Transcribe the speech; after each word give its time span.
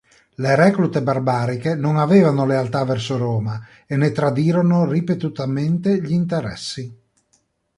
Le 0.41 0.55
reclute 0.55 1.03
barbariche 1.03 1.75
non 1.75 1.95
avevano 1.97 2.43
lealtà 2.47 2.83
verso 2.85 3.17
Roma 3.17 3.63
e 3.85 3.95
ne 3.97 4.11
tradirono 4.11 4.89
ripetutamente 4.89 6.01
gli 6.01 6.11
interessi. 6.13 7.01